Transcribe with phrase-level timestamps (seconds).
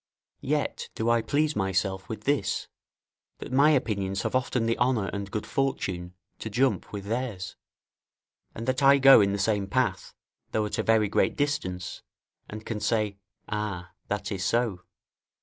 [0.39, 2.67] Yet do I please myself with this,
[3.37, 7.55] that my opinions have often the honour and good fortune to jump with theirs,
[8.55, 10.15] and that I go in the same path,
[10.53, 12.01] though at a very great distance,
[12.49, 14.79] and can say, "Ah, that is so."